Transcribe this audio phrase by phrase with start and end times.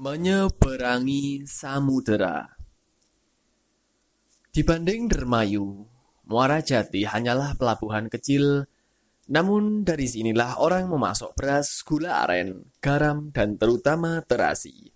[0.00, 2.56] menyeberangi samudera.
[4.48, 5.84] Dibanding Dermayu,
[6.24, 8.64] Muara Jati hanyalah pelabuhan kecil,
[9.28, 14.88] namun dari sinilah orang memasok beras, gula aren, garam, dan terutama terasi.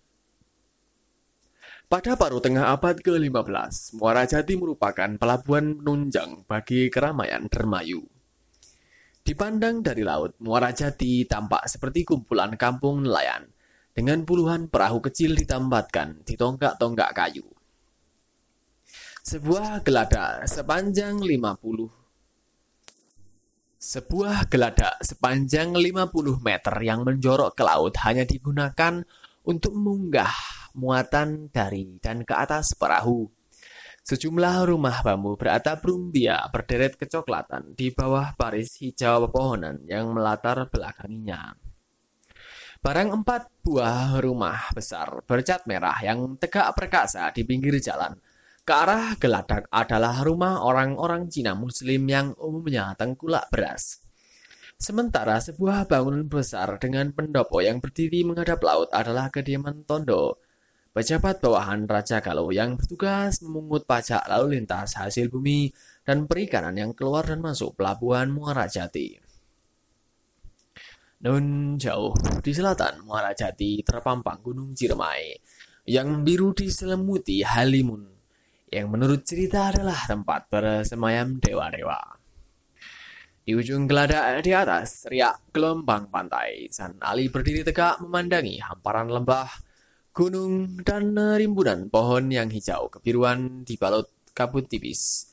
[1.85, 8.09] Pada paruh tengah abad ke-15, Muara Jati merupakan pelabuhan penunjang bagi keramaian Dermayu.
[9.21, 13.54] Dipandang dari laut, Muara Jati tampak seperti kumpulan kampung nelayan
[13.95, 17.47] dengan puluhan perahu kecil ditambatkan di tonggak-tonggak kayu.
[19.25, 22.05] Sebuah geladak sepanjang 50
[23.85, 29.05] sebuah geladak sepanjang 50 meter yang menjorok ke laut hanya digunakan
[29.45, 30.33] untuk mengunggah
[30.73, 33.29] muatan dari dan ke atas perahu.
[34.05, 41.64] Sejumlah rumah bambu beratap rumbia berderet kecoklatan di bawah baris hijau pepohonan yang melatar belakanginya.
[42.85, 48.13] Barang empat buah rumah besar bercat merah yang tegak perkasa di pinggir jalan.
[48.61, 54.05] Ke arah geladak adalah rumah orang-orang Cina Muslim yang umumnya tengkulak beras.
[54.77, 60.45] Sementara sebuah bangunan besar dengan pendopo yang berdiri menghadap laut adalah kediaman Tondo,
[60.93, 65.73] pejabat bawahan Raja Galuh yang bertugas memungut pajak lalu lintas hasil bumi
[66.05, 69.24] dan perikanan yang keluar dan masuk pelabuhan Muara Jati.
[71.25, 72.13] Nun jauh
[72.45, 75.33] di selatan Muara Jati terpampang Gunung Ciremai
[75.89, 78.05] yang biru diselimuti Halimun
[78.69, 81.97] yang menurut cerita adalah tempat bersemayam dewa-dewa.
[83.41, 89.49] Di ujung geladak di atas, riak gelombang pantai, San Ali berdiri tegak memandangi hamparan lembah,
[90.13, 95.33] gunung, dan rimbunan pohon yang hijau kebiruan dibalut kabut tipis.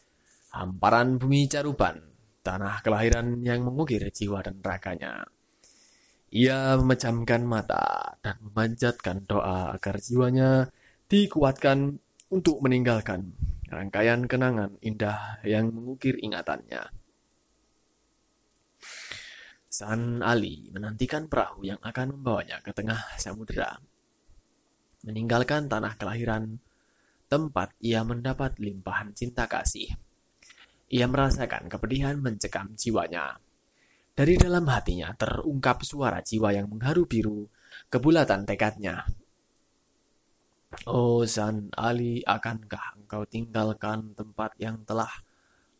[0.56, 2.00] Hamparan bumi caruban,
[2.40, 5.28] tanah kelahiran yang mengukir jiwa dan raganya.
[6.32, 10.72] Ia memejamkan mata dan memanjatkan doa agar jiwanya
[11.12, 12.00] dikuatkan
[12.32, 13.36] untuk meninggalkan
[13.68, 16.88] rangkaian kenangan indah yang mengukir ingatannya.
[19.68, 23.76] San Ali menantikan perahu yang akan membawanya ke tengah samudera.
[25.04, 26.56] Meninggalkan tanah kelahiran,
[27.28, 29.92] tempat ia mendapat limpahan cinta kasih.
[30.96, 33.36] Ia merasakan kepedihan mencekam jiwanya
[34.12, 37.48] dari dalam hatinya terungkap suara jiwa yang mengharu biru,
[37.88, 39.08] kebulatan tekadnya.
[40.88, 45.12] Oh San Ali, akankah engkau tinggalkan tempat yang telah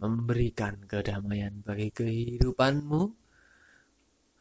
[0.04, 3.02] memberikan kedamaian bagi kehidupanmu?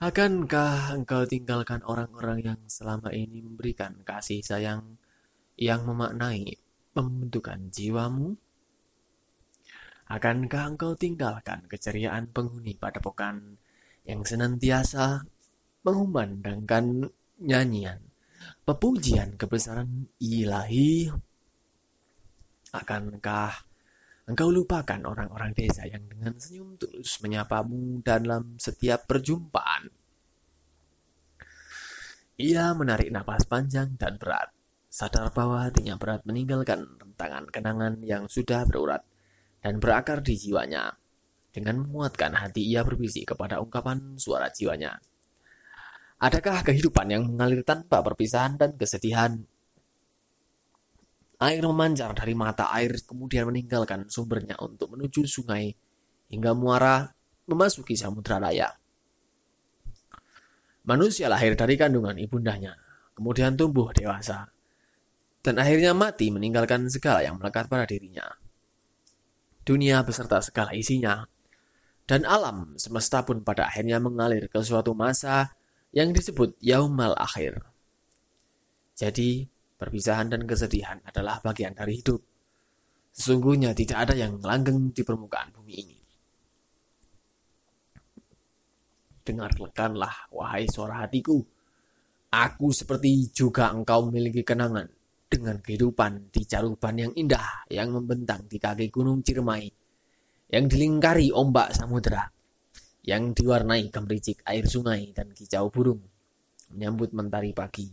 [0.00, 4.96] Akankah engkau tinggalkan orang-orang yang selama ini memberikan kasih sayang
[5.60, 6.56] yang memaknai
[6.96, 8.32] pembentukan jiwamu?
[10.10, 13.60] Akankah engkau tinggalkan keceriaan penghuni padepokan
[14.10, 15.22] yang senantiasa
[15.86, 17.06] mengumandangkan
[17.38, 18.02] nyanyian.
[18.66, 21.06] Pepujian kebesaran ilahi.
[22.74, 23.54] Akankah
[24.26, 29.90] engkau lupakan orang-orang desa yang dengan senyum tulus menyapamu dalam setiap perjumpaan?
[32.40, 34.50] Ia menarik napas panjang dan berat.
[34.90, 39.06] Sadar bahwa hatinya berat meninggalkan rentangan kenangan yang sudah berurat
[39.62, 40.99] dan berakar di jiwanya
[41.50, 44.98] dengan menguatkan hati ia berbisik kepada ungkapan suara jiwanya.
[46.20, 49.40] Adakah kehidupan yang mengalir tanpa perpisahan dan kesedihan?
[51.40, 55.72] Air memancar dari mata air kemudian meninggalkan sumbernya untuk menuju sungai
[56.28, 57.08] hingga muara
[57.48, 58.68] memasuki samudra raya.
[60.84, 62.76] Manusia lahir dari kandungan ibundanya,
[63.16, 64.52] kemudian tumbuh dewasa,
[65.40, 68.28] dan akhirnya mati meninggalkan segala yang melekat pada dirinya.
[69.64, 71.24] Dunia beserta segala isinya
[72.10, 75.54] dan alam semesta pun pada akhirnya mengalir ke suatu masa
[75.94, 77.62] yang disebut yaumal akhir.
[78.98, 79.46] Jadi,
[79.78, 82.18] perpisahan dan kesedihan adalah bagian dari hidup.
[83.14, 85.98] Sesungguhnya tidak ada yang langgeng di permukaan bumi ini.
[89.22, 91.38] Dengarkanlah, wahai suara hatiku.
[92.34, 94.90] Aku seperti juga engkau memiliki kenangan
[95.30, 99.79] dengan kehidupan di caruban yang indah yang membentang di kaki gunung Ciremai
[100.50, 102.26] yang dilingkari ombak samudera,
[103.06, 106.02] yang diwarnai gemericik air sungai dan kicau burung,
[106.74, 107.86] menyambut mentari pagi.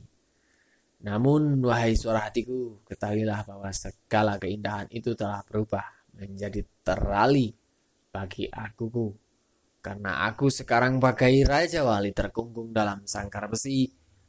[0.98, 5.86] Namun, wahai suara hatiku, ketahuilah bahwa segala keindahan itu telah berubah
[6.18, 7.54] menjadi terali
[8.10, 9.14] bagi akuku.
[9.78, 13.86] Karena aku sekarang bagai Raja Wali terkungkung dalam sangkar besi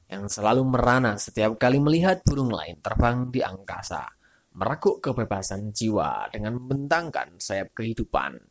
[0.09, 4.18] yang selalu merana setiap kali melihat burung lain terbang di angkasa
[4.59, 8.43] merakuk kebebasan jiwa dengan membentangkan sayap kehidupan.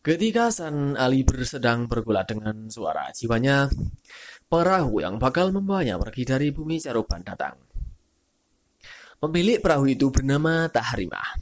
[0.00, 3.70] Ketika San Ali bersedang bergulat dengan suara jiwanya,
[4.50, 7.54] perahu yang bakal membawanya pergi dari bumi Caruban datang.
[9.20, 11.36] Pemilik perahu itu bernama Tahrimah.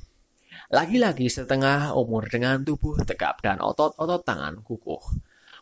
[0.75, 5.01] Laki-laki setengah umur dengan tubuh tegap dan otot-otot tangan kukuh.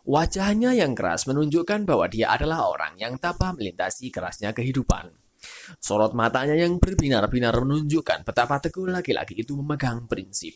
[0.08, 5.25] Wajahnya yang keras menunjukkan bahwa dia adalah orang yang tabah melintasi kerasnya kehidupan.
[5.78, 10.54] Sorot matanya yang berbinar-binar menunjukkan betapa teguh laki-laki itu memegang prinsip.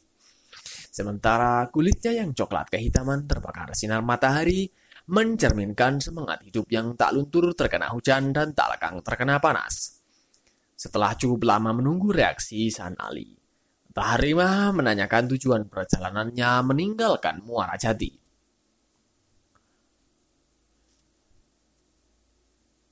[0.91, 4.67] Sementara kulitnya yang coklat kehitaman terbakar sinar matahari
[5.11, 10.03] mencerminkan semangat hidup yang tak luntur terkena hujan dan tak lekang terkena panas.
[10.75, 13.41] Setelah cukup lama menunggu reaksi San Ali,
[13.91, 18.20] Tahrimah menanyakan tujuan perjalanannya meninggalkan Muara Jati.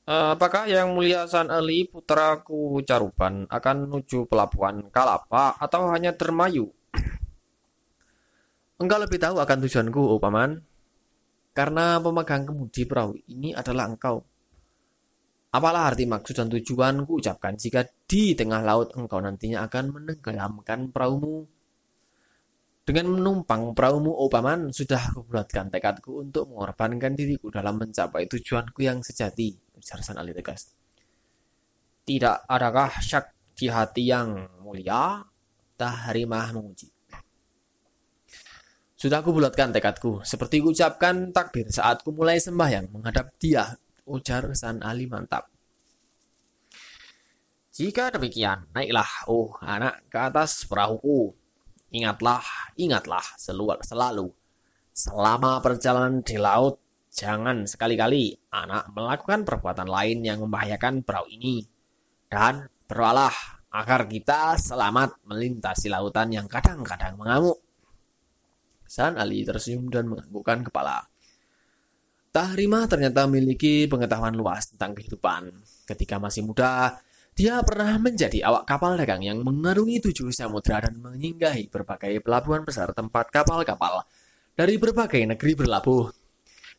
[0.09, 6.65] Apakah yang mulia San Ali putraku Caruban akan menuju pelabuhan Kalapa atau hanya Dermayu?
[8.81, 10.65] Engkau lebih tahu akan tujuanku, oh paman.
[11.53, 14.25] Karena pemegang kemudi perahu ini adalah engkau.
[15.53, 21.45] Apalah arti maksud dan tujuanku ucapkan jika di tengah laut engkau nantinya akan menenggelamkan perahumu.
[22.81, 29.05] Dengan menumpang perahumu, oh paman, sudah kubulatkan tekadku untuk mengorbankan diriku dalam mencapai tujuanku yang
[29.05, 29.68] sejati.
[29.79, 30.75] Ujar San Ali tegas.
[32.03, 35.23] Tidak adakah syak di hati yang mulia?
[35.79, 36.91] Tahrimah menguji.
[38.99, 43.79] Sudah aku bulatkan tekadku, seperti ucapkan takbir saat ku mulai sembahyang menghadap dia,
[44.11, 45.47] ujar San Ali mantap.
[47.71, 51.31] Jika demikian, naiklah, oh anak, ke atas perahuku.
[51.95, 52.43] Ingatlah,
[52.75, 54.27] ingatlah selalu, selalu.
[54.91, 56.83] Selama perjalanan di laut,
[57.13, 61.65] jangan sekali-kali anak melakukan perbuatan lain yang membahayakan perahu ini.
[62.29, 63.33] Dan berdoalah
[63.73, 67.61] agar kita selamat melintasi lautan yang kadang-kadang mengamuk.
[68.89, 71.05] San Ali tersenyum dan menganggukkan kepala.
[72.33, 75.53] Tahrimah ternyata memiliki pengetahuan luas tentang kehidupan.
[75.85, 76.97] Ketika masih muda,
[77.39, 82.91] dia pernah menjadi awak kapal dagang yang mengarungi tujuh samudera dan menyinggahi berbagai pelabuhan besar
[82.91, 84.03] tempat kapal-kapal
[84.59, 86.18] dari berbagai negeri berlabuh.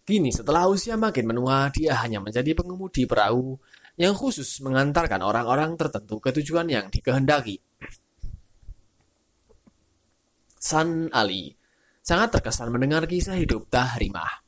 [0.09, 3.61] Kini setelah usia makin menua, dia hanya menjadi pengemudi perahu
[3.93, 7.61] yang khusus mengantarkan orang-orang tertentu ke tujuan yang dikehendaki.
[10.57, 11.53] San Ali
[12.01, 14.41] sangat terkesan mendengar kisah hidup Tahrimah.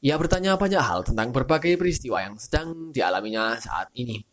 [0.00, 4.24] Ia bertanya banyak hal tentang berbagai peristiwa yang sedang dialaminya saat ini.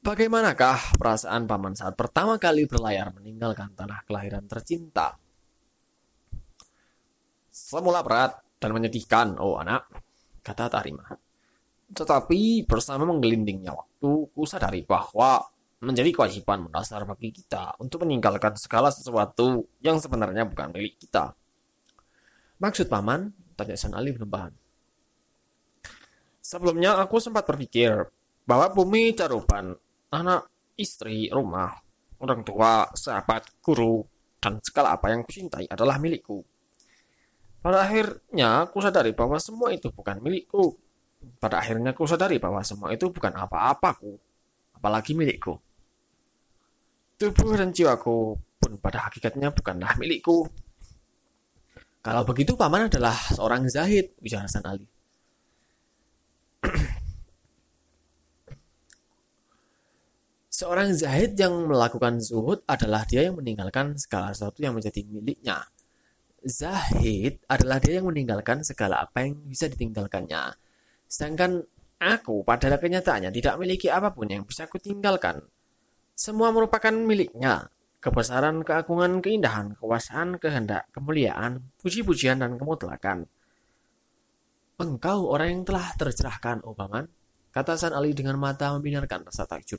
[0.00, 5.20] Bagaimanakah perasaan paman saat pertama kali berlayar meninggalkan tanah kelahiran tercinta?
[7.62, 9.86] Semula berat dan menyedihkan, oh anak,
[10.42, 11.14] kata Tahrimah.
[11.94, 15.46] Tetapi bersama menggelindingnya waktu, kusadari bahwa
[15.78, 21.38] menjadi kewajiban mendasar bagi kita untuk meninggalkan segala sesuatu yang sebenarnya bukan milik kita.
[22.58, 23.30] Maksud paman?
[23.54, 24.10] Tanya San Ali.
[26.42, 27.94] Sebelumnya aku sempat berpikir
[28.42, 29.74] bahwa bumi caruban,
[30.10, 31.70] anak, istri, rumah,
[32.18, 34.02] orang tua, sahabat, guru,
[34.42, 36.51] dan segala apa yang kucintai adalah milikku.
[37.62, 40.74] Pada akhirnya aku sadari bahwa semua itu bukan milikku.
[41.38, 44.18] Pada akhirnya aku sadari bahwa semua itu bukan apa-apaku,
[44.74, 45.54] apalagi milikku.
[47.14, 50.50] Tubuh dan jiwaku pun pada hakikatnya bukanlah milikku.
[52.02, 54.90] Kalau begitu paman adalah seorang zahid, ujar Hasan Ali.
[60.62, 65.62] Seorang zahid yang melakukan zuhud adalah dia yang meninggalkan segala sesuatu yang menjadi miliknya.
[66.42, 70.58] Zahid adalah dia yang meninggalkan segala apa yang bisa ditinggalkannya.
[71.06, 71.62] Sedangkan
[72.02, 75.42] aku pada kenyataannya tidak memiliki apa pun yang bisa kutinggalkan.
[76.18, 77.70] Semua merupakan miliknya.
[78.02, 83.30] Kebesaran, keagungan, keindahan, kekuasaan, kehendak, kemuliaan, puji-pujian, dan kemutlakan.
[84.82, 87.06] Engkau orang yang telah tercerahkan, paman,
[87.54, 89.78] kata San Ali dengan mata membinarkan rasa takjub.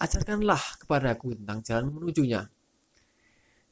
[0.00, 2.48] Ajarkanlah kepadaku tentang jalan menujunya.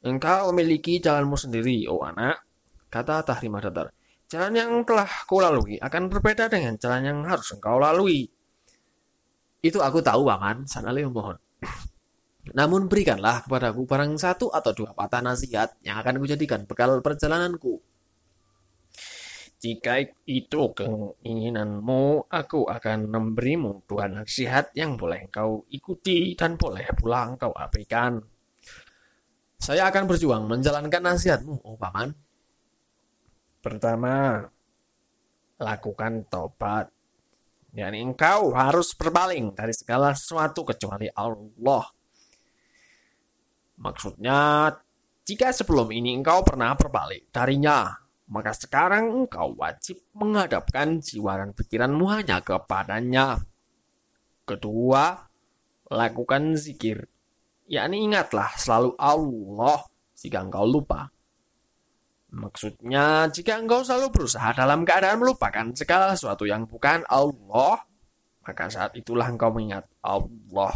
[0.07, 2.39] Engkau memiliki jalanmu sendiri, oh anak,
[2.87, 3.91] kata Tahrimah Datar.
[4.31, 8.23] Jalan yang telah kau lalui akan berbeda dengan jalan yang harus engkau lalui.
[9.59, 11.35] Itu aku tahu, Paman, San Ali memohon.
[12.55, 17.83] Namun berikanlah kepadaku barang satu atau dua patah nasihat yang akan kujadikan bekal perjalananku.
[19.59, 27.35] Jika itu keinginanmu, aku akan memberimu dua nasihat yang boleh kau ikuti dan boleh pula
[27.35, 28.36] kau abaikan.
[29.57, 32.13] Saya akan berjuang menjalankan nasihatmu, oh paman.
[33.59, 34.45] Pertama,
[35.57, 36.93] lakukan tobat.
[37.73, 41.85] Yani engkau harus berpaling dari segala sesuatu kecuali Allah.
[43.77, 44.71] Maksudnya,
[45.27, 47.93] jika sebelum ini engkau pernah berbalik darinya,
[48.31, 53.43] maka sekarang engkau wajib menghadapkan jiwa dan pikiranmu hanya kepadanya.
[54.47, 55.27] Kedua,
[55.91, 57.05] lakukan zikir.
[57.67, 59.83] Yakni ingatlah selalu Allah
[60.15, 61.11] jika engkau lupa.
[62.31, 67.83] Maksudnya, jika engkau selalu berusaha dalam keadaan melupakan segala sesuatu yang bukan Allah,
[68.43, 70.71] maka saat itulah engkau mengingat Allah.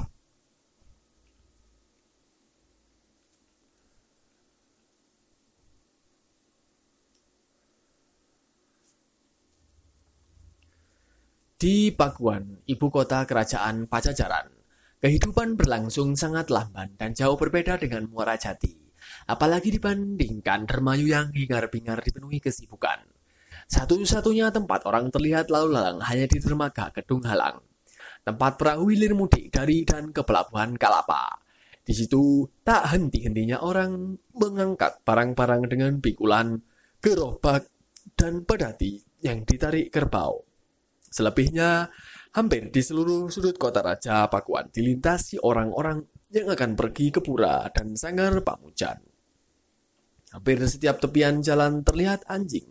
[11.62, 14.61] Di Pakuan, ibu kota kerajaan Pajajaran,
[15.02, 18.78] kehidupan berlangsung sangat lamban dan jauh berbeda dengan Muara Jati.
[19.26, 23.02] Apalagi dibandingkan Dermayu yang hingar-bingar dipenuhi kesibukan.
[23.66, 27.66] Satu-satunya tempat orang terlihat lalu lalang hanya di dermaga Kedung Halang.
[28.22, 31.42] Tempat perahu hilir mudik dari dan ke pelabuhan Kalapa.
[31.82, 36.62] Di situ tak henti-hentinya orang mengangkat barang-barang dengan pikulan,
[37.02, 37.66] gerobak,
[38.14, 40.46] dan pedati yang ditarik kerbau.
[41.12, 41.90] Selebihnya,
[42.32, 46.00] hampir di seluruh sudut kota Raja Pakuan dilintasi orang-orang
[46.32, 49.00] yang akan pergi ke pura dan sanggar Pamujan.
[50.32, 52.64] Hampir setiap tepian jalan terlihat anjing,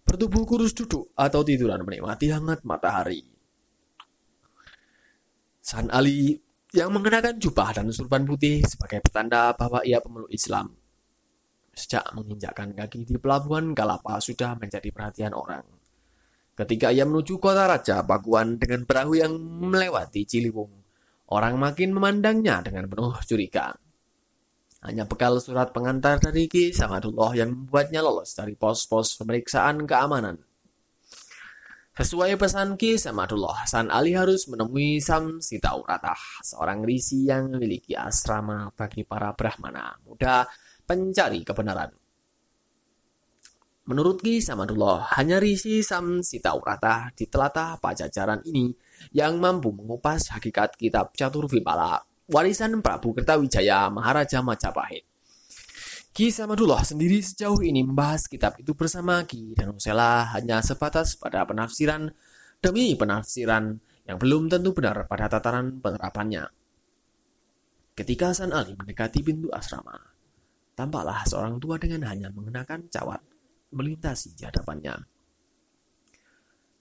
[0.00, 3.20] bertubuh kurus duduk atau tiduran menikmati hangat matahari.
[5.60, 6.40] San Ali
[6.72, 10.72] yang mengenakan jubah dan surban putih sebagai petanda bahwa ia pemeluk Islam.
[11.76, 15.64] Sejak menginjakkan kaki di pelabuhan Kalapa sudah menjadi perhatian orang.
[16.52, 20.68] Ketika ia menuju kota raja Pakuan dengan perahu yang melewati Ciliwung,
[21.32, 23.72] orang makin memandangnya dengan penuh curiga.
[24.84, 30.36] Hanya bekal surat pengantar dari Ki Samadullah yang membuatnya lolos dari pos-pos pemeriksaan keamanan.
[31.92, 38.68] Sesuai pesan Ki Samadullah, San Ali harus menemui Sam Sitauratah, seorang risi yang memiliki asrama
[38.74, 40.44] bagi para brahmana muda
[40.84, 42.01] pencari kebenaran.
[43.82, 48.70] Menurut Ki Samadullah, hanya Risi Sam Sitaurata di telatah pajajaran ini
[49.10, 51.98] yang mampu mengupas hakikat kitab Catur Vipala,
[52.30, 55.02] warisan Prabu Kertawijaya Maharaja Majapahit.
[56.14, 61.42] Ki Samadullah sendiri sejauh ini membahas kitab itu bersama Ki dan Usela hanya sebatas pada
[61.42, 62.14] penafsiran
[62.62, 66.46] demi penafsiran yang belum tentu benar pada tataran penerapannya.
[67.98, 69.98] Ketika San Ali mendekati pintu asrama,
[70.78, 73.31] tampaklah seorang tua dengan hanya mengenakan cawat
[73.72, 74.94] melintasi di hadapannya.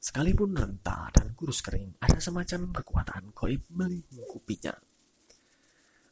[0.02, 4.74] Sekalipun renta dan kurus kering, ada semacam kekuatan goib melingkupinya.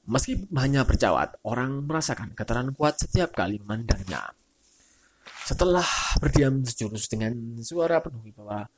[0.10, 4.30] Meski hanya berjawat, orang merasakan getaran kuat setiap kali memandangnya.
[5.46, 5.86] Setelah
[6.22, 7.34] berdiam sejurus dengan
[7.66, 8.70] suara penuh bahwa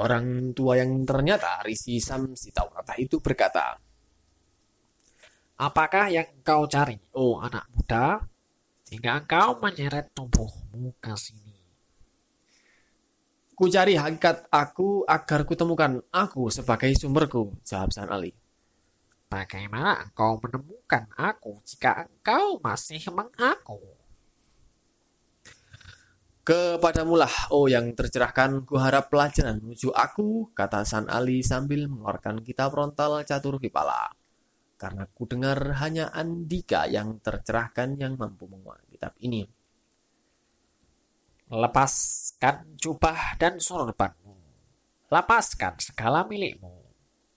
[0.00, 3.76] orang tua yang ternyata Risi Sam Sitaurata itu berkata,
[5.56, 8.20] Apakah yang kau cari, oh anak muda?
[8.92, 10.63] Hingga kau menyeret tubuhmu
[11.00, 11.54] ke sini.
[13.54, 18.34] Ku cari hakikat aku agar kutemukan aku sebagai sumberku, jawab San Ali.
[19.30, 23.78] Bagaimana engkau menemukan aku jika engkau masih mengaku?
[26.44, 32.74] Kepadamulah, oh yang tercerahkan, ku harap pelajaran menuju aku, kata San Ali sambil mengeluarkan kitab
[32.74, 34.12] frontal catur kipala
[34.84, 39.48] karena ku dengar hanya Andika yang tercerahkan yang mampu menguak kitab ini.
[41.54, 44.34] Lepaskan jubah dan sorbanmu.
[45.06, 46.82] Lepaskan segala milikmu.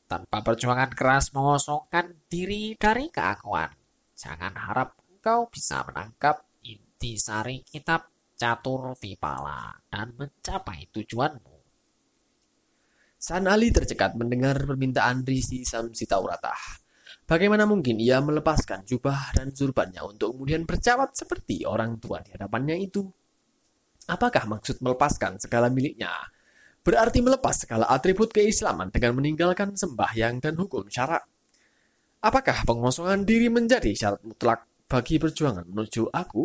[0.09, 3.69] Tanpa perjuangan keras mengosongkan diri dari keakuan.
[4.17, 11.55] Jangan harap engkau bisa menangkap inti sari kitab catur vipala dan mencapai tujuanmu.
[13.21, 16.89] San Ali tercekat mendengar permintaan Risi Samsitauratah
[17.29, 22.81] Bagaimana mungkin ia melepaskan jubah dan zurbannya untuk kemudian bercawat seperti orang tua di hadapannya
[22.81, 23.05] itu?
[24.07, 26.11] Apakah maksud melepaskan segala miliknya?
[26.81, 31.27] Berarti melepas segala atribut keislaman dengan meninggalkan sembahyang dan hukum syarak.
[32.23, 36.43] Apakah pengosongan diri menjadi syarat mutlak bagi perjuangan menuju aku?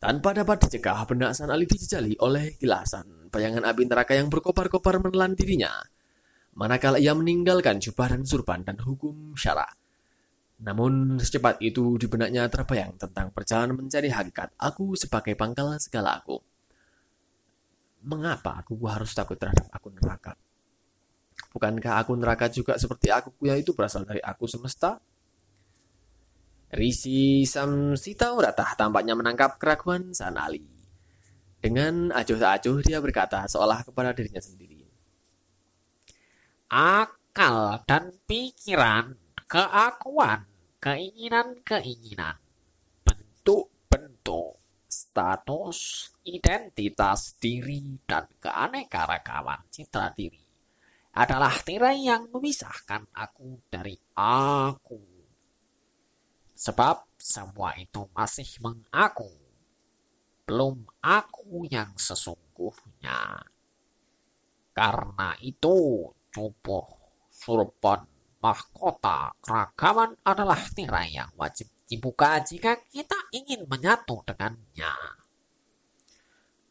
[0.00, 5.36] Tanpa dapat dicegah, benak San Ali dijejali oleh kilasan bayangan api neraka yang berkobar-kobar menelan
[5.36, 5.84] dirinya
[6.58, 9.70] manakala ia meninggalkan jubah dan surban dan hukum syara.
[10.58, 16.38] Namun secepat itu di benaknya terbayang tentang perjalanan mencari hakikat aku sebagai pangkal segala aku.
[18.02, 20.34] Mengapa aku harus takut terhadap aku neraka?
[21.54, 24.98] Bukankah aku neraka juga seperti aku yaitu berasal dari aku semesta?
[26.68, 30.60] Risi Samsita Uratah tampaknya menangkap keraguan Sanali.
[31.58, 34.78] Dengan acuh-acuh dia berkata seolah kepada dirinya sendiri
[36.68, 39.16] akal dan pikiran,
[39.48, 40.44] keakuan,
[40.78, 42.38] keinginan-keinginan,
[43.02, 45.78] bentuk-bentuk, status,
[46.22, 50.48] identitas diri, dan keanekaragaman citra diri
[51.18, 55.02] adalah tirai yang memisahkan aku dari aku.
[56.54, 59.30] Sebab semua itu masih mengaku,
[60.46, 63.42] belum aku yang sesungguhnya.
[64.70, 66.86] Karena itu, cupuh,
[67.34, 74.92] surpon, mahkota, keragaman adalah tirai yang wajib dibuka jika kita ingin menyatu dengannya.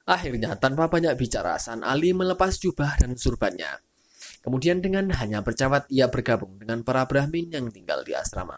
[0.08, 3.84] Akhirnya, tanpa banyak bicara, San Ali melepas jubah dan surbannya.
[4.40, 8.56] Kemudian dengan hanya bercawat, ia bergabung dengan para Brahmin yang tinggal di asrama.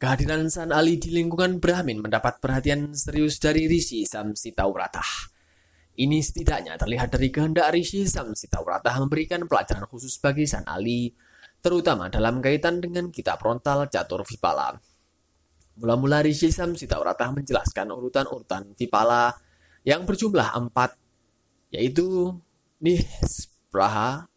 [0.00, 5.31] Kehadiran San Ali di lingkungan Brahmin mendapat perhatian serius dari Rishi Samsitaurata.
[5.92, 11.12] Ini setidaknya terlihat dari kehendak Rishi Samsitaurata memberikan pelajaran khusus bagi San Ali,
[11.60, 14.72] terutama dalam kaitan dengan kitab frontal Catur Vipala.
[15.76, 19.36] Mula-mula Rishi Samsitaurata menjelaskan urutan-urutan Vipala
[19.84, 20.96] yang berjumlah empat,
[21.68, 22.40] yaitu
[22.80, 24.32] Nispraha,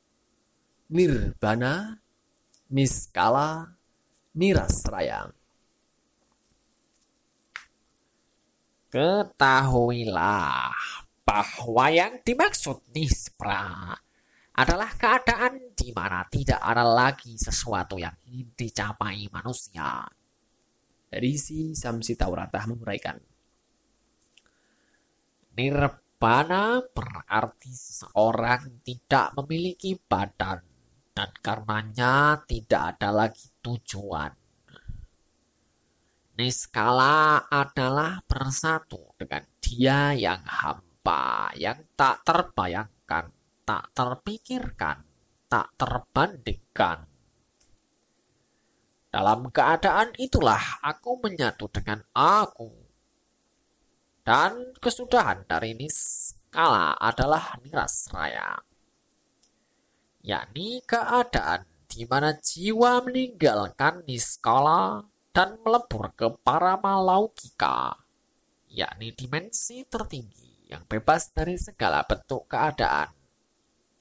[0.91, 2.03] Nirbana,
[2.67, 3.79] Niskala,
[4.35, 5.31] Nirasraya.
[8.91, 10.71] Ketahuilah
[11.25, 13.97] bahwa yang dimaksud nispra
[14.55, 20.05] adalah keadaan di mana tidak ada lagi sesuatu yang ingin dicapai manusia.
[21.11, 23.19] Risi Samsitaurata menguraikan.
[25.55, 30.59] Nirvana berarti seseorang tidak memiliki badan
[31.15, 34.35] dan karenanya tidak ada lagi tujuan.
[36.35, 40.84] Niskala adalah bersatu dengan dia yang hampa,
[41.55, 43.29] yang tak terbayangkan,
[43.65, 45.05] tak terpikirkan,
[45.45, 47.05] tak terbandingkan.
[49.13, 52.67] Dalam keadaan itulah aku menyatu dengan aku.
[54.25, 58.57] Dan kesudahan dari niskala adalah niras raya,
[60.25, 68.01] yakni keadaan di mana jiwa meninggalkan niskala dan melebur ke para malaukika,
[68.65, 73.13] yakni dimensi tertinggi yang bebas dari segala bentuk keadaan,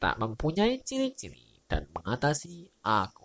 [0.00, 3.24] tak mempunyai ciri-ciri dan mengatasi aku.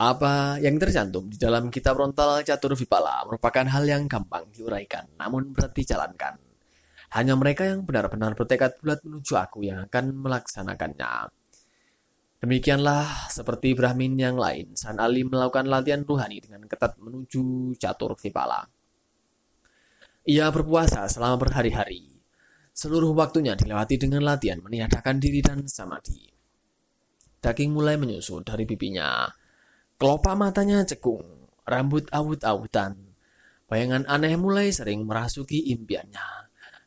[0.00, 5.52] Apa yang tercantum di dalam kitab frontal Catur Vipala merupakan hal yang gampang diuraikan, namun
[5.52, 6.40] berat dijalankan.
[7.12, 11.39] Hanya mereka yang benar-benar bertekad bulat menuju aku yang akan melaksanakannya.
[12.40, 18.64] Demikianlah seperti Brahmin yang lain, San Ali melakukan latihan ruhani dengan ketat menuju Catur Vipala.
[20.24, 22.08] Ia berpuasa selama berhari-hari.
[22.72, 26.32] Seluruh waktunya dilewati dengan latihan meniadakan diri dan samadhi.
[27.44, 29.28] Daging mulai menyusut dari pipinya
[30.00, 32.96] Kelopak matanya cekung, rambut awut-awutan.
[33.68, 36.24] Bayangan aneh mulai sering merasuki impiannya.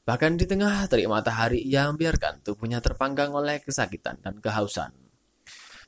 [0.01, 5.02] Bahkan di tengah terik matahari ia membiarkan tubuhnya terpanggang oleh kesakitan dan kehausan.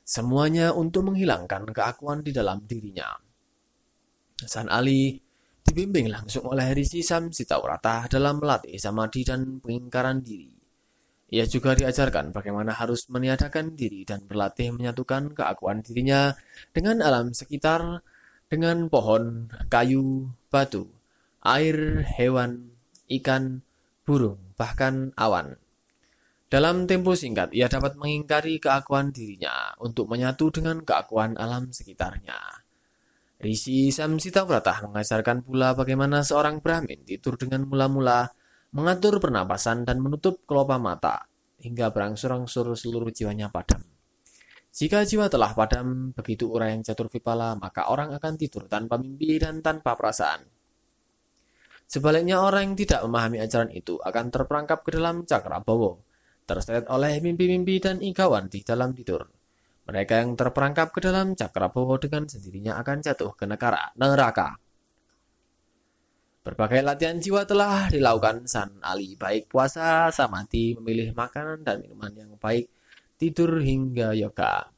[0.06, 3.10] Semuanya untuk menghilangkan keakuan di dalam dirinya.
[4.38, 5.18] San Ali
[5.66, 10.54] dibimbing langsung oleh Rishi Samsitaurata dalam melatih samadhi dan pengingkaran diri.
[11.26, 16.30] Ia juga diajarkan bagaimana harus meniadakan diri dan berlatih menyatukan keakuan dirinya
[16.70, 17.98] dengan alam sekitar,
[18.46, 20.86] dengan pohon, kayu, batu,
[21.42, 22.70] air, hewan,
[23.10, 23.58] ikan,
[24.06, 25.58] burung, bahkan awan.
[26.46, 32.38] Dalam tempo singkat, ia dapat mengingkari keakuan dirinya untuk menyatu dengan keakuan alam sekitarnya.
[33.42, 38.30] Rishi Samsita Prata mengajarkan pula bagaimana seorang Brahmin tidur dengan mula-mula
[38.72, 41.26] mengatur pernapasan dan menutup kelopak mata
[41.58, 43.82] hingga berangsur-angsur seluruh jiwanya padam.
[44.70, 49.64] Jika jiwa telah padam, begitu yang catur vipala, maka orang akan tidur tanpa mimpi dan
[49.64, 50.46] tanpa perasaan.
[51.90, 56.05] Sebaliknya orang yang tidak memahami ajaran itu akan terperangkap ke dalam cakra bawo,
[56.46, 59.26] terseret oleh mimpi-mimpi dan ikauan di dalam tidur.
[59.86, 64.58] Mereka yang terperangkap ke dalam cakra bawo dengan sendirinya akan jatuh ke neraka.
[66.46, 72.30] Berbagai latihan jiwa telah dilakukan San Ali, baik puasa, samadhi, memilih makanan dan minuman yang
[72.38, 72.70] baik,
[73.18, 74.70] tidur hingga yoga.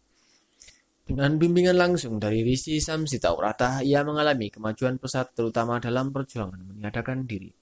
[1.08, 7.57] Dengan bimbingan langsung dari Rishi Samsitaurata, ia mengalami kemajuan pesat terutama dalam perjuangan meniadakan diri.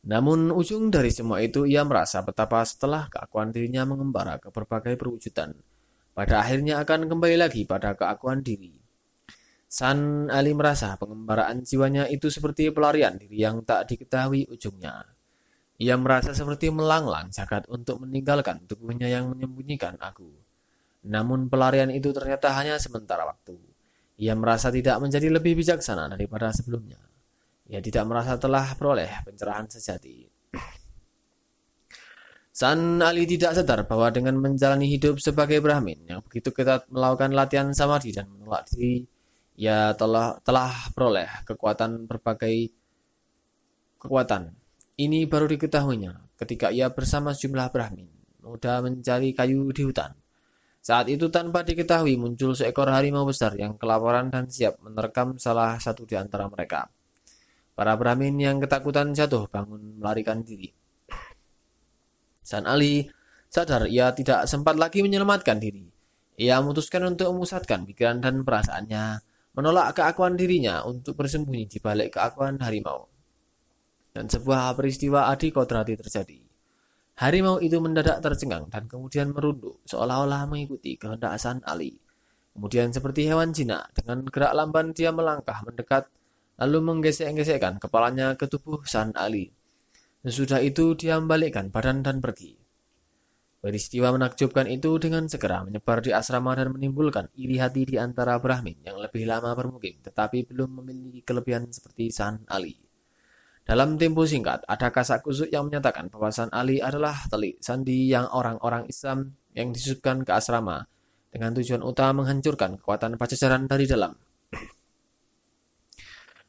[0.00, 5.52] Namun ujung dari semua itu ia merasa betapa setelah keakuan dirinya mengembara ke berbagai perwujudan,
[6.16, 8.80] pada akhirnya akan kembali lagi pada keakuan diri.
[9.70, 15.04] San Ali merasa pengembaraan jiwanya itu seperti pelarian diri yang tak diketahui ujungnya.
[15.80, 20.28] Ia merasa seperti melanglang jagat untuk meninggalkan tubuhnya yang menyembunyikan aku.
[21.08, 23.56] Namun pelarian itu ternyata hanya sementara waktu.
[24.20, 27.00] Ia merasa tidak menjadi lebih bijaksana daripada sebelumnya.
[27.70, 30.26] Ia tidak merasa telah peroleh pencerahan sejati.
[32.50, 37.70] San Ali tidak sadar bahwa dengan menjalani hidup sebagai Brahmin yang begitu ketat melakukan latihan
[37.70, 39.06] samadhi dan menolak diri,
[39.54, 42.74] ia telah telah peroleh kekuatan berbagai
[44.02, 44.50] kekuatan.
[44.98, 50.10] Ini baru diketahuinya ketika ia bersama sejumlah Brahmin muda mencari kayu di hutan.
[50.80, 56.08] Saat itu tanpa diketahui muncul seekor harimau besar yang kelaparan dan siap menerkam salah satu
[56.08, 56.88] di antara mereka.
[57.80, 60.68] Para Brahmin yang ketakutan jatuh bangun melarikan diri.
[62.44, 63.08] San Ali
[63.48, 65.88] sadar ia tidak sempat lagi menyelamatkan diri.
[66.36, 69.24] Ia memutuskan untuk memusatkan pikiran dan perasaannya,
[69.56, 73.08] menolak keakuan dirinya untuk bersembunyi di balik keakuan harimau.
[74.12, 76.36] Dan sebuah peristiwa adi kodrati terjadi.
[77.16, 81.96] Harimau itu mendadak tercengang dan kemudian merunduk seolah-olah mengikuti kehendak Hasan Ali.
[82.52, 86.12] Kemudian seperti hewan jinak dengan gerak lamban dia melangkah mendekat
[86.60, 89.48] lalu menggesek-gesekkan kepalanya ke tubuh San Ali.
[90.20, 92.60] Sesudah itu dia membalikkan badan dan pergi.
[93.60, 98.80] Peristiwa menakjubkan itu dengan segera menyebar di asrama dan menimbulkan iri hati di antara Brahmin
[98.84, 102.76] yang lebih lama bermukim tetapi belum memiliki kelebihan seperti San Ali.
[103.60, 108.28] Dalam tempo singkat, ada kasak kusuk yang menyatakan bahwa San Ali adalah telik sandi yang
[108.32, 110.88] orang-orang Islam yang disebutkan ke asrama
[111.28, 114.16] dengan tujuan utama menghancurkan kekuatan Pajajaran dari dalam.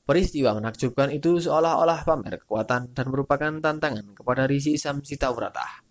[0.02, 5.86] Peristiwa menakjubkan itu seolah-olah pamer kekuatan dan merupakan tantangan kepada Risi Samsita Wrata.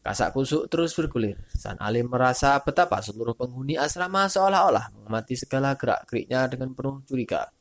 [0.00, 1.36] Kasak kusuk terus bergulir.
[1.52, 7.52] San Ali merasa betapa seluruh penghuni asrama seolah-olah mengamati segala gerak-geriknya dengan penuh curiga.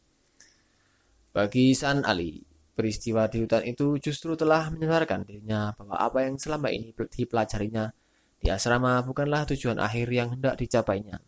[1.35, 2.47] Bagi San Ali,
[2.79, 7.91] Peristiwa di hutan itu justru telah menyadarkan dirinya bahwa apa yang selama ini dipelajarinya
[8.39, 11.19] di asrama bukanlah tujuan akhir yang hendak dicapainya.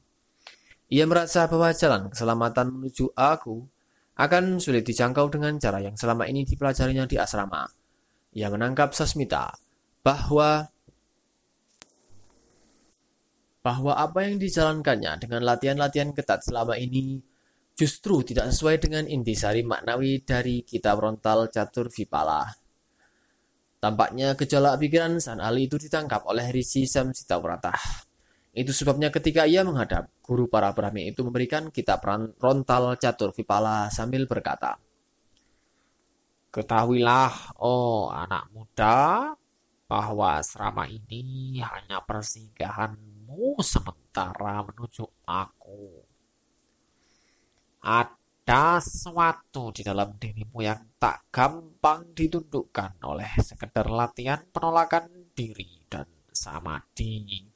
[0.88, 3.68] Ia merasa bahwa jalan keselamatan menuju aku
[4.22, 7.66] akan sulit dijangkau dengan cara yang selama ini dipelajarinya di asrama.
[8.38, 9.50] Ia menangkap Sasmita
[10.06, 10.70] bahwa
[13.62, 17.22] bahwa apa yang dijalankannya dengan latihan-latihan ketat selama ini
[17.78, 22.46] justru tidak sesuai dengan intisari maknawi dari kitab rontal catur Vipala.
[23.82, 27.74] Tampaknya gejala pikiran San Ali itu ditangkap oleh Rishi Samsitawrata.
[28.52, 32.04] Itu sebabnya ketika ia menghadap, guru para Brahmi itu memberikan kitab
[32.36, 34.76] rontal catur Vipala sambil berkata,
[36.52, 39.32] Ketahuilah, oh anak muda,
[39.88, 46.04] bahwa asrama ini hanya persinggahanmu sementara menuju aku.
[47.84, 56.08] Ada sesuatu di dalam dirimu yang tak gampang ditundukkan oleh sekedar latihan penolakan diri dan
[56.36, 57.51] samadhi.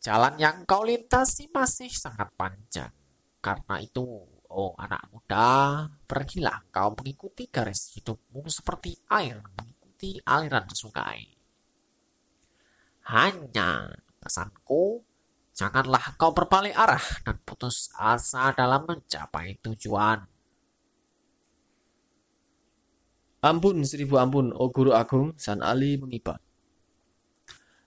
[0.00, 2.92] Jalan yang kau lintasi masih sangat panjang.
[3.40, 4.04] Karena itu,
[4.48, 11.20] oh anak muda, pergilah kau mengikuti garis hidupmu seperti air mengikuti aliran sungai.
[13.12, 15.04] Hanya pesanku,
[15.60, 20.24] Janganlah kau berbalik arah dan putus asa dalam mencapai tujuan.
[23.44, 26.40] Ampun seribu ampun, O Guru Agung, San Ali mengibat.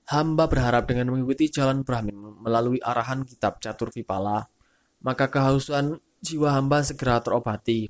[0.04, 4.44] Hamba berharap dengan mengikuti jalan Brahmin melalui arahan kitab Catur Vipala,
[5.00, 7.88] maka kehausan jiwa hamba segera terobati.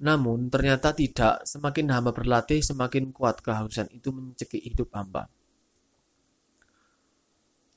[0.00, 5.28] Namun ternyata tidak, semakin hamba berlatih, semakin kuat kehausan itu mencekik hidup hamba.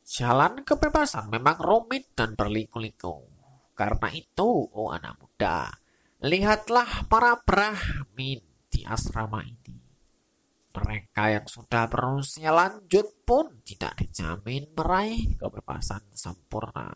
[0.08, 3.28] Jalan kebebasan memang rumit dan berliku-liku.
[3.78, 5.70] Karena itu, oh anak muda,
[6.26, 9.77] lihatlah para Brahmin di asrama ini.
[10.78, 16.94] Mereka yang sudah berusia lanjut pun tidak dijamin meraih kebebasan sempurna.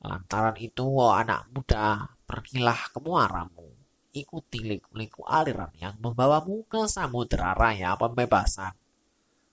[0.00, 3.68] Lantaran itu, oh anak muda, pergilah ke muaramu.
[4.16, 8.72] Ikuti liku-liku aliran yang membawamu ke samudera raya pembebasan.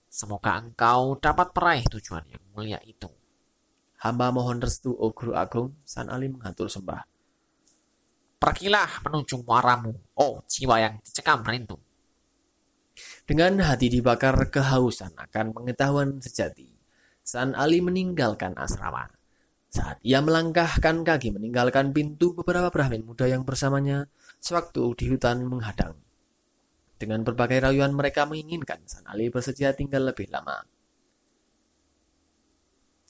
[0.08, 3.12] Semoga engkau dapat meraih tujuan yang mulia itu.
[4.00, 7.04] Hamba mohon restu, O Guru Agung, San Ali mengatur sembah.
[8.40, 11.76] Pergilah menuju muaramu, oh jiwa yang dicekam rindu.
[13.30, 16.66] Dengan hati dibakar kehausan akan pengetahuan sejati,
[17.22, 19.06] San Ali meninggalkan asrama.
[19.70, 24.10] Saat ia melangkahkan kaki meninggalkan pintu beberapa Brahmin muda yang bersamanya,
[24.42, 25.94] sewaktu di hutan menghadang.
[26.98, 30.66] Dengan berbagai rayuan mereka menginginkan San Ali bersedia tinggal lebih lama.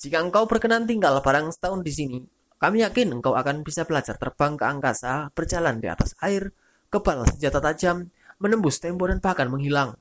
[0.03, 2.19] Jika engkau berkenan tinggal barang setahun di sini,
[2.59, 6.51] kami yakin engkau akan bisa belajar terbang ke angkasa, berjalan di atas air,
[6.91, 9.95] kebal senjata tajam, menembus tembok dan bahkan menghilang.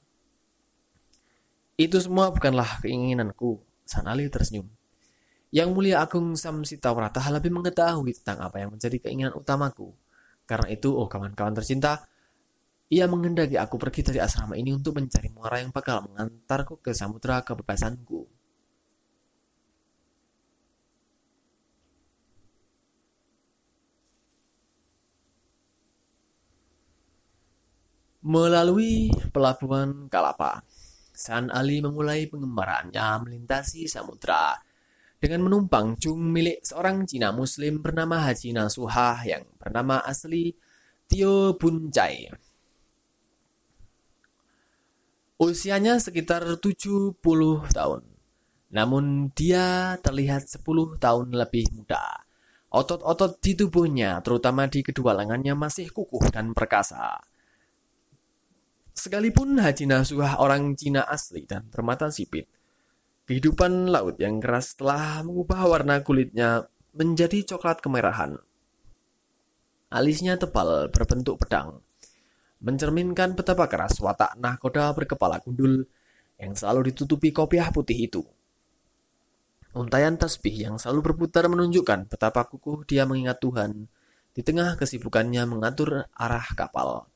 [1.79, 4.67] Itu semua bukanlah keinginanku, San Ali tersenyum.
[5.55, 9.95] Yang Mulia Agung Samsitaurata lebih mengetahui tentang apa yang menjadi keinginan utamaku.
[10.43, 12.03] Karena itu, oh kawan-kawan tercinta,
[12.91, 17.47] ia menghendaki aku pergi dari asrama ini untuk mencari muara yang bakal mengantarku ke samudera
[17.47, 18.27] kebebasanku.
[28.19, 30.67] Melalui pelabuhan Kalapa,
[31.19, 34.55] San Ali memulai pengembaraannya melintasi samudra
[35.19, 40.55] dengan menumpang cung milik seorang Cina Muslim bernama Haji Nasuha yang bernama asli
[41.11, 42.31] Tio Buncai.
[45.43, 47.19] Usianya sekitar 70
[47.75, 48.03] tahun,
[48.71, 52.23] namun dia terlihat 10 tahun lebih muda.
[52.71, 57.19] Otot-otot di tubuhnya, terutama di kedua lengannya, masih kukuh dan perkasa.
[58.99, 62.51] Sekalipun Haji Nasuha orang Cina asli dan bermata sipit,
[63.31, 66.67] kehidupan laut yang keras telah mengubah warna kulitnya
[66.99, 68.43] menjadi coklat kemerahan.
[69.95, 71.79] Alisnya tebal berbentuk pedang,
[72.59, 75.87] mencerminkan betapa keras watak nahkoda berkepala gundul
[76.35, 78.27] yang selalu ditutupi kopiah putih itu.
[79.79, 83.87] Untayan tasbih yang selalu berputar menunjukkan betapa kukuh dia mengingat Tuhan
[84.35, 87.07] di tengah kesibukannya mengatur arah kapal.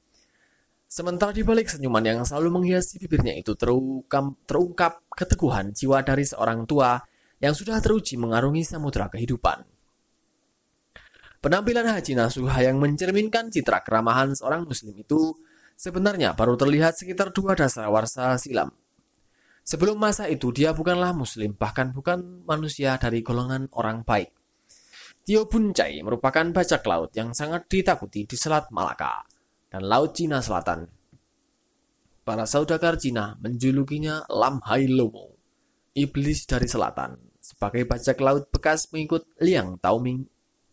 [0.93, 6.69] Sementara di balik senyuman yang selalu menghiasi bibirnya itu terungkap, terungkap keteguhan jiwa dari seorang
[6.69, 7.01] tua
[7.41, 9.65] yang sudah teruji mengarungi samudera kehidupan.
[11.41, 15.33] Penampilan Haji Nasuha yang mencerminkan citra keramahan seorang muslim itu
[15.81, 18.69] sebenarnya baru terlihat sekitar dua dasar warsa silam.
[19.65, 24.29] Sebelum masa itu dia bukanlah muslim, bahkan bukan manusia dari golongan orang baik.
[25.25, 29.32] Tio Buncai merupakan bajak laut yang sangat ditakuti di Selat Malaka
[29.73, 30.85] dan Laut Cina Selatan.
[32.23, 35.33] Para saudagar Cina menjulukinya Lam Hai Lomo,
[35.97, 37.17] iblis dari selatan.
[37.43, 40.23] Sebagai bajak laut bekas pengikut Liang Taoming,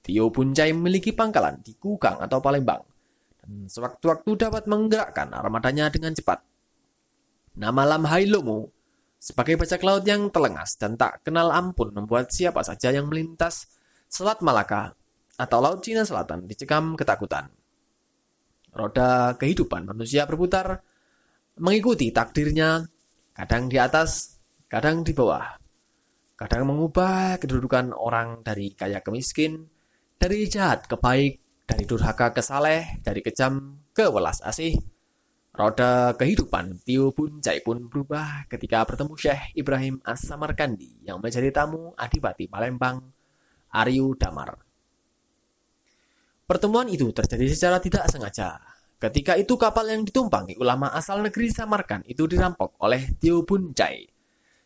[0.05, 2.85] Tio Buncai memiliki pangkalan di Kukang atau Palembang,
[3.41, 6.45] dan sewaktu-waktu dapat menggerakkan armadanya dengan cepat.
[7.57, 8.69] Nama Lam Hai Lomo
[9.17, 13.65] sebagai bajak laut yang telengas dan tak kenal ampun membuat siapa saja yang melintas
[14.05, 14.93] Selat Malaka
[15.39, 17.58] atau Laut Cina Selatan dicekam ketakutan.
[18.69, 20.81] Roda kehidupan manusia berputar
[21.59, 22.85] mengikuti takdirnya,
[23.35, 24.39] kadang di atas,
[24.71, 25.59] kadang di bawah.
[26.39, 29.67] Kadang mengubah kedudukan orang dari kaya ke miskin,
[30.15, 34.79] dari jahat ke baik, dari durhaka ke saleh, dari kejam ke welas asih.
[35.51, 42.47] Roda kehidupan Tio Buncai pun berubah ketika bertemu Syekh Ibrahim As-Samarkandi yang menjadi tamu Adipati
[42.47, 43.03] Palembang,
[43.75, 44.68] Aryu Damar.
[46.49, 48.57] Pertemuan itu terjadi secara tidak sengaja.
[48.97, 54.01] Ketika itu kapal yang ditumpangi ulama asal negeri Samarkan itu dirampok oleh Tio Buncai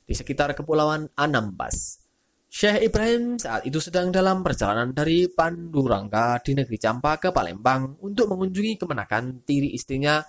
[0.08, 2.00] di sekitar kepulauan Anambas.
[2.48, 8.32] Syekh Ibrahim saat itu sedang dalam perjalanan dari Pandurangga di negeri Campa ke Palembang untuk
[8.32, 10.24] mengunjungi kemenakan tiri istrinya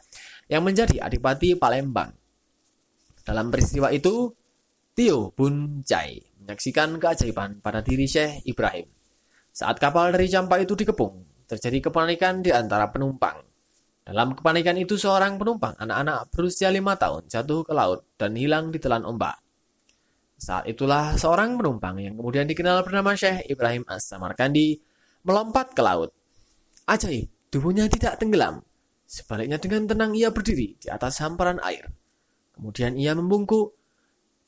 [0.51, 2.11] yang menjadi adipati Palembang.
[3.23, 4.27] Dalam peristiwa itu,
[4.90, 8.90] Tio Buncai menyaksikan keajaiban pada diri Syekh Ibrahim.
[9.55, 13.40] Saat kapal dari Campa itu dikepung, terjadi kepanikan di antara penumpang.
[14.04, 18.76] Dalam kepanikan itu seorang penumpang anak-anak berusia lima tahun jatuh ke laut dan hilang di
[18.76, 19.40] telan ombak.
[20.37, 24.76] Saat itulah seorang penumpang yang kemudian dikenal bernama Syekh Ibrahim As-Samarkandi
[25.24, 26.12] melompat ke laut.
[26.85, 28.61] Ajaib, tubuhnya tidak tenggelam.
[29.09, 31.88] Sebaliknya dengan tenang ia berdiri di atas hamparan air.
[32.52, 33.72] Kemudian ia membungkuk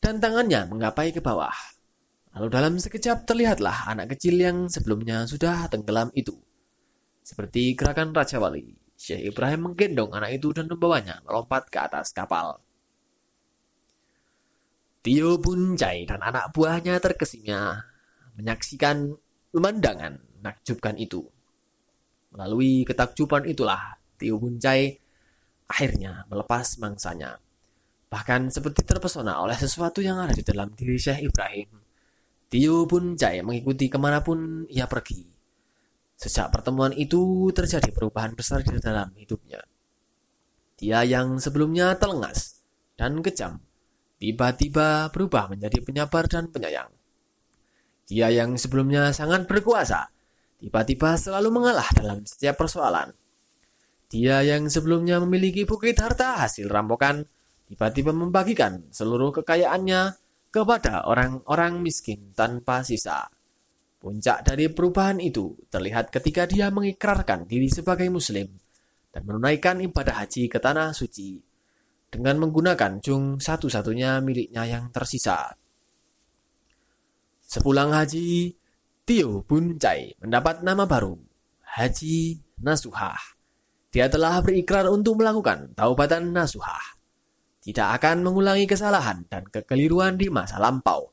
[0.04, 1.56] dan tangannya menggapai ke bawah.
[2.36, 6.36] Lalu dalam sekejap terlihatlah anak kecil yang sebelumnya sudah tenggelam itu.
[7.26, 12.62] Seperti gerakan Raja Wali, Syekh Ibrahim menggendong anak itu dan membawanya melompat ke atas kapal.
[15.02, 17.82] Tio Buncai dan anak buahnya terkesima
[18.38, 19.10] menyaksikan
[19.50, 21.26] pemandangan menakjubkan itu.
[22.30, 24.94] Melalui ketakjuban itulah Tio Buncai
[25.66, 27.42] akhirnya melepas mangsanya.
[28.06, 31.74] Bahkan seperti terpesona oleh sesuatu yang ada di dalam diri Syekh Ibrahim.
[32.46, 35.35] Tio Buncai mengikuti ke mana pun ia pergi
[36.16, 39.60] Sejak pertemuan itu terjadi perubahan besar di dalam hidupnya.
[40.80, 42.64] Dia yang sebelumnya telengas
[42.96, 43.60] dan kejam,
[44.16, 46.88] tiba-tiba berubah menjadi penyabar dan penyayang.
[48.08, 50.08] Dia yang sebelumnya sangat berkuasa,
[50.56, 53.12] tiba-tiba selalu mengalah dalam setiap persoalan.
[54.08, 57.28] Dia yang sebelumnya memiliki bukit harta hasil rampokan,
[57.68, 60.16] tiba-tiba membagikan seluruh kekayaannya
[60.48, 63.28] kepada orang-orang miskin tanpa sisa.
[63.96, 68.46] Puncak dari perubahan itu terlihat ketika dia mengikrarkan diri sebagai muslim
[69.10, 71.40] dan menunaikan ibadah haji ke tanah suci
[72.12, 75.56] dengan menggunakan jung satu-satunya miliknya yang tersisa.
[77.46, 78.52] Sepulang haji,
[79.06, 81.14] Tio Buncai mendapat nama baru,
[81.62, 83.36] Haji Nasuhah.
[83.96, 87.00] Dia telah berikrar untuk melakukan taubatan nasuhah.
[87.64, 91.08] Tidak akan mengulangi kesalahan dan kekeliruan di masa lampau.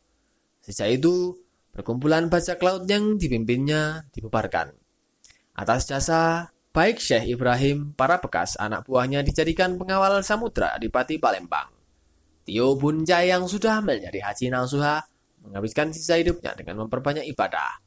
[0.59, 1.31] Sejak itu,
[1.73, 4.71] perkumpulan bajak laut yang dipimpinnya dibubarkan.
[5.57, 11.73] Atas jasa baik Syekh Ibrahim, para bekas anak buahnya dijadikan pengawal samudra di Pati Palembang.
[12.45, 15.01] Tio Bunjai yang sudah menjadi haji nasuha
[15.43, 17.81] menghabiskan sisa hidupnya dengan memperbanyak ibadah.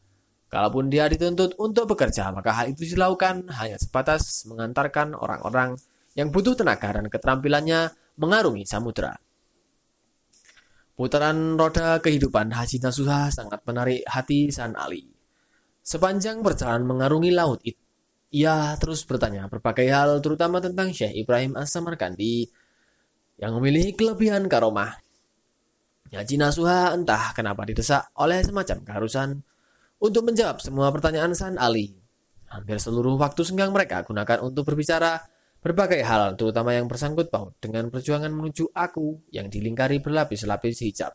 [0.46, 5.74] Kalaupun dia dituntut untuk bekerja, maka hal itu dilakukan hanya sebatas mengantarkan orang-orang
[6.14, 9.18] yang butuh tenaga dan keterampilannya mengarungi samudera.
[10.96, 15.04] Putaran roda kehidupan Haji Nasuha sangat menarik hati San Ali.
[15.84, 17.76] Sepanjang perjalanan mengarungi laut itu,
[18.32, 22.48] ia terus bertanya berbagai hal terutama tentang Syekh Ibrahim As-Samarkandi
[23.36, 24.96] yang memiliki kelebihan karomah.
[26.16, 29.36] Haji Nasuha entah kenapa didesak oleh semacam keharusan
[30.00, 31.92] untuk menjawab semua pertanyaan San Ali.
[32.48, 35.20] Hampir seluruh waktu senggang mereka gunakan untuk berbicara
[35.60, 41.12] berbagai hal, terutama yang bersangkut paut dengan perjuangan menuju aku yang dilingkari berlapis-lapis hijab.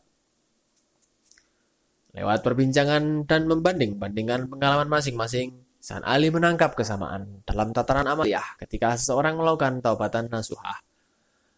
[2.12, 9.34] Lewat perbincangan dan membanding-bandingkan pengalaman masing-masing, San Ali menangkap kesamaan dalam tataran amaliyah ketika seseorang
[9.34, 10.78] melakukan taubatan nasuhah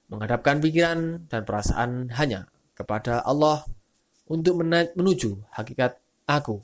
[0.08, 3.64] menghadapkan pikiran dan perasaan hanya kepada Allah
[4.28, 5.96] untuk menuju hakikat
[6.28, 6.60] aku.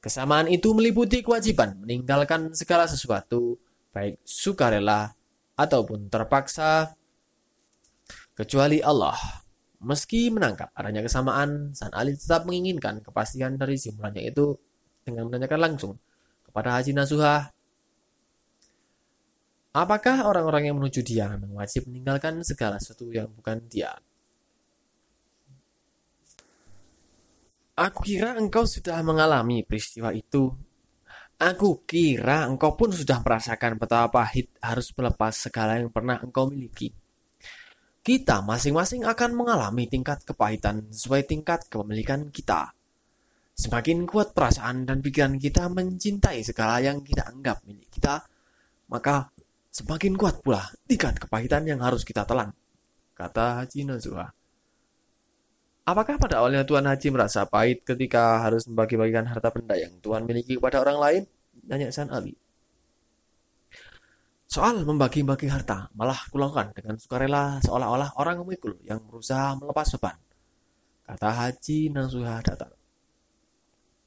[0.00, 3.60] Kesamaan itu meliputi kewajiban meninggalkan segala sesuatu,
[3.92, 5.12] baik sukarela
[5.60, 6.96] ataupun terpaksa,
[8.32, 9.16] kecuali Allah.
[9.80, 14.56] Meski menangkap adanya kesamaan, San Ali tetap menginginkan kepastian dari simpulannya itu
[15.04, 15.96] dengan menanyakan langsung
[16.44, 17.48] kepada Haji Nasuha
[19.70, 23.94] Apakah orang-orang yang menuju dia memang wajib meninggalkan segala sesuatu yang bukan dia?
[27.78, 30.50] Aku kira engkau sudah mengalami peristiwa itu.
[31.40, 36.92] Aku kira engkau pun sudah merasakan betapa pahit harus melepas segala yang pernah engkau miliki.
[38.00, 42.76] Kita masing-masing akan mengalami tingkat kepahitan sesuai tingkat kepemilikan kita.
[43.56, 48.24] Semakin kuat perasaan dan pikiran kita mencintai segala yang kita anggap milik kita,
[48.92, 49.32] maka
[49.70, 52.50] Semakin kuat pula tingkat kepahitan yang harus kita telan,
[53.14, 54.26] kata Haji Nazwa.
[55.90, 60.54] Apakah pada awalnya Tuan Haji merasa pahit ketika harus membagi-bagikan harta benda yang Tuan miliki
[60.54, 61.22] kepada orang lain?
[61.66, 62.38] Tanya San Ali.
[64.46, 70.14] Soal membagi-bagi harta, malah kulakukan dengan sukarela seolah-olah orang memikul yang berusaha melepas beban.
[71.10, 72.70] Kata Haji Nasuha datang.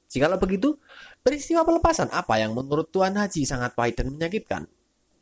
[0.08, 0.80] Jikalau begitu,
[1.20, 4.64] peristiwa pelepasan apa yang menurut Tuan Haji sangat pahit dan menyakitkan?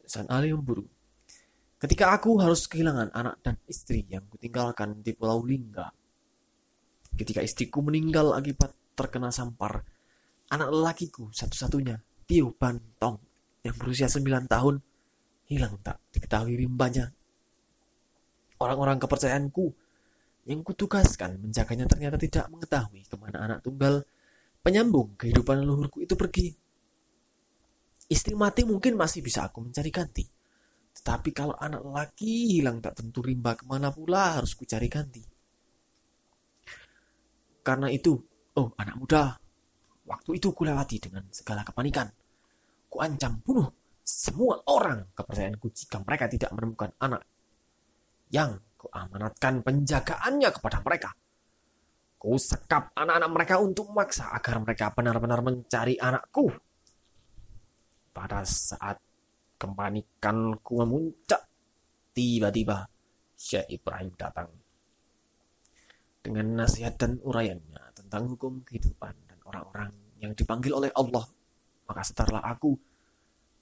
[0.05, 0.85] San Ali memburu.
[1.81, 6.00] Ketika aku harus kehilangan anak dan istri yang kutinggalkan di Pulau Lingga.
[7.21, 9.85] Ketika istriku meninggal akibat terkena sampar,
[10.49, 13.21] anak lelakiku satu-satunya, Tio Bantong,
[13.61, 14.81] yang berusia 9 tahun,
[15.45, 17.13] hilang tak diketahui rimbanya.
[18.57, 19.69] Orang-orang kepercayaanku
[20.49, 24.01] yang kutugaskan menjaganya ternyata tidak mengetahui ke mana anak tunggal
[24.65, 26.49] penyambung kehidupan leluhurku itu pergi.
[28.09, 30.25] Istri mati mungkin masih bisa aku mencari ganti.
[30.97, 35.30] Tetapi kalau anak laki hilang tak tentu rimba ke mana pula harus ku cari ganti.
[37.61, 38.17] Karena itu,
[38.57, 39.37] oh anak muda,
[40.09, 42.09] waktu itu ku lewati dengan segala kepanikan.
[42.91, 43.69] Ku ancam bunuh
[44.01, 47.23] semua orang kepercayaanku jika mereka tidak menemukan anak
[48.33, 51.09] yang ku amanatkan penjagaannya kepada mereka.
[52.21, 56.53] Ku sekap anak-anak mereka untuk memaksa agar mereka benar-benar mencari anakku
[58.13, 58.99] pada saat
[59.57, 61.41] kepanikanku memuncak,
[62.13, 62.85] tiba-tiba
[63.33, 64.60] Syekh Ibrahim datang.
[66.21, 69.89] Dengan nasihat dan uraiannya tentang hukum kehidupan dan orang-orang
[70.21, 71.25] yang dipanggil oleh Allah,
[71.89, 72.77] maka setelah aku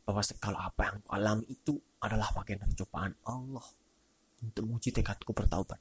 [0.04, 3.66] bahwa segala apa yang aku alami itu adalah bagian dari cobaan Allah
[4.44, 5.80] untuk menguji tekadku bertaubat.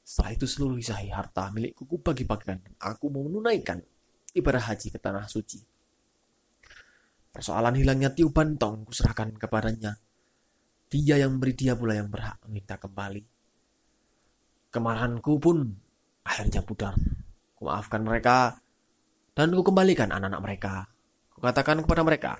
[0.00, 3.78] Setelah itu seluruh isahi harta milikku bagi-bagikan dan aku mau menunaikan
[4.32, 5.60] ibadah haji ke tanah suci
[7.32, 9.96] Persoalan hilangnya tiupan tong kuserahkan kepadanya.
[10.92, 13.24] Dia yang beri dia pula yang berhak meminta kembali.
[14.68, 15.64] Kemarahanku pun
[16.26, 16.94] akhirnya pudar.
[17.58, 18.58] Kumaafkan mereka
[19.32, 20.74] dan ku kembalikan anak-anak mereka.
[21.32, 22.32] Kukatakan kepada mereka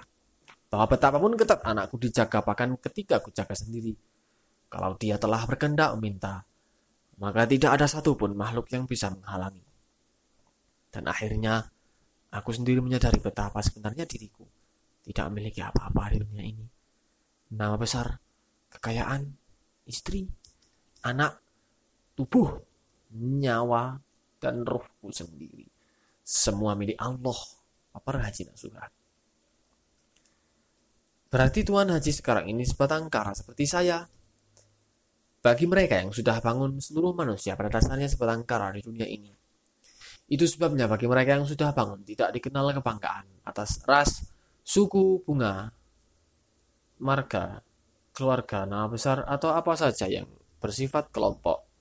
[0.73, 3.95] bahwa betapapun ketat anakku dijaga bahkan ketika ku jaga sendiri.
[4.73, 6.49] Kalau dia telah berkendak meminta,
[7.21, 9.61] maka tidak ada satupun makhluk yang bisa menghalangi.
[10.89, 11.61] Dan akhirnya,
[12.33, 14.49] aku sendiri menyadari betapa sebenarnya diriku
[15.03, 16.67] tidak memiliki apa-apa di dunia ini.
[17.53, 18.17] Nama besar,
[18.73, 19.29] kekayaan,
[19.85, 20.25] istri,
[21.05, 21.43] anak,
[22.15, 22.49] tubuh,
[23.15, 24.01] nyawa,
[24.43, 25.69] dan rohku sendiri.
[26.23, 27.39] semua milik Allah.
[27.93, 28.89] Apa Haji Nasuha?
[31.29, 34.07] Berarti Tuan Haji sekarang ini sebatang kara seperti saya.
[35.43, 39.35] Bagi mereka yang sudah bangun seluruh manusia pada dasarnya sebatang kara di dunia ini.
[40.31, 44.23] Itu sebabnya bagi mereka yang sudah bangun tidak dikenal kebanggaan atas ras,
[44.63, 45.69] suku, bunga,
[47.03, 47.61] marga,
[48.15, 50.31] keluarga, nama besar, atau apa saja yang
[50.63, 51.72] bersifat kelompok.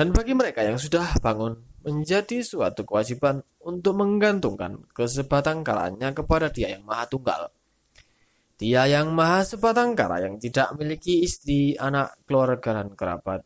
[0.00, 6.72] Dan bagi mereka yang sudah bangun, menjadi suatu kewajiban untuk menggantungkan kesebatang kalanya kepada dia
[6.72, 7.52] yang maha tunggal.
[8.56, 13.44] Dia yang maha sebatang kara yang tidak memiliki istri, anak, keluarga, dan kerabat.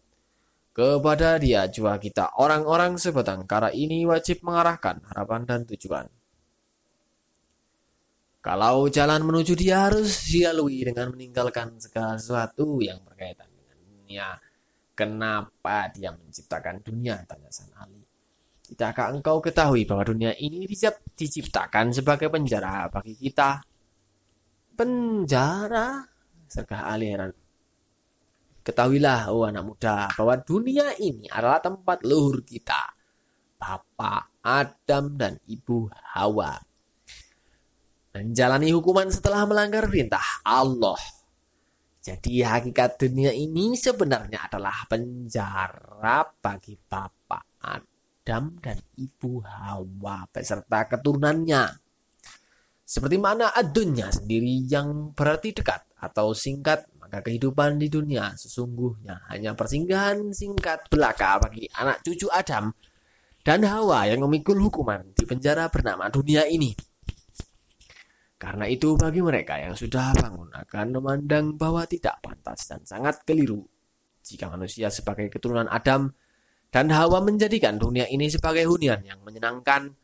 [0.71, 6.07] Kepada dia jua kita orang-orang sebatang kara ini wajib mengarahkan harapan dan tujuan.
[8.39, 14.44] Kalau jalan menuju dia harus dilalui dengan meninggalkan segala sesuatu yang berkaitan dengan dunia.
[14.95, 17.19] Kenapa dia menciptakan dunia?
[17.27, 18.03] Tanya San Ali.
[18.65, 20.65] Tidakkah engkau ketahui bahwa dunia ini
[21.19, 23.61] diciptakan sebagai penjara bagi kita
[24.75, 26.03] penjara?
[26.49, 27.35] Sergah Ali heran.
[28.65, 32.97] Ketahuilah, oh anak muda, bahwa dunia ini adalah tempat luhur kita.
[33.61, 36.57] Bapak Adam dan Ibu Hawa.
[38.17, 40.97] Menjalani hukuman setelah melanggar perintah Allah.
[42.05, 51.65] Jadi hakikat dunia ini sebenarnya adalah penjara bagi Bapak Adam dan Ibu Hawa beserta keturunannya.
[52.85, 59.57] Seperti mana adunya sendiri yang berarti dekat atau singkat, maka kehidupan di dunia sesungguhnya hanya
[59.57, 62.69] persinggahan singkat belaka bagi anak cucu Adam
[63.41, 66.77] dan Hawa yang memikul hukuman di penjara bernama dunia ini.
[68.35, 73.63] Karena itu bagi mereka yang sudah bangun akan memandang bahwa tidak pantas dan sangat keliru
[74.25, 76.11] jika manusia sebagai keturunan Adam
[76.73, 79.95] dan Hawa menjadikan dunia ini sebagai hunian yang menyenangkan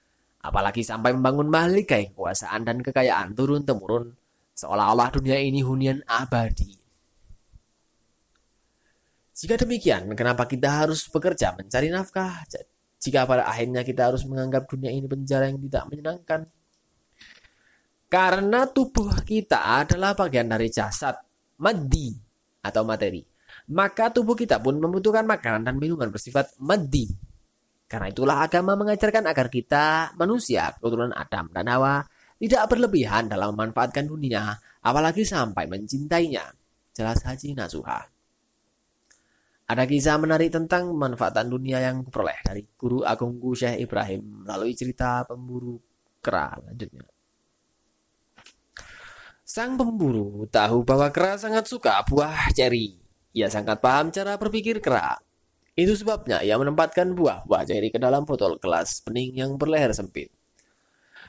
[0.40, 4.16] apalagi sampai membangun mahligai kekuasaan dan kekayaan turun-temurun,
[4.56, 6.80] seolah-olah dunia ini hunian abadi.
[9.40, 12.44] Jika demikian, kenapa kita harus bekerja mencari nafkah?
[13.00, 16.40] Jika pada akhirnya kita harus menganggap dunia ini penjara yang tidak menyenangkan.
[18.11, 21.14] Karena tubuh kita adalah bagian dari jasad,
[21.62, 22.11] madi
[22.66, 23.22] atau materi.
[23.70, 27.30] Maka tubuh kita pun membutuhkan makanan dan minuman bersifat madi
[27.90, 31.98] karena itulah agama mengajarkan agar kita, manusia, keturunan Adam dan Hawa,
[32.38, 36.54] tidak berlebihan dalam memanfaatkan dunia, apalagi sampai mencintainya.
[36.94, 37.98] Jelas Haji Nasuha.
[39.66, 45.26] Ada kisah menarik tentang pemanfaatan dunia yang kuperoleh dari guru agungku Syekh Ibrahim melalui cerita
[45.26, 45.74] pemburu
[46.22, 47.19] kera lanjutnya.
[49.51, 52.94] Sang pemburu tahu bahwa kera sangat suka buah ceri.
[53.34, 55.18] Ia sangat paham cara berpikir kera.
[55.74, 60.30] Itu sebabnya ia menempatkan buah-buah ceri ke dalam botol gelas bening yang berleher sempit.